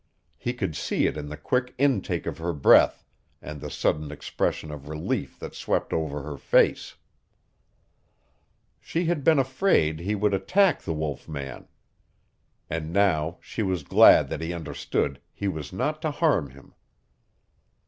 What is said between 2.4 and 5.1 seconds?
breath and the sudden expression of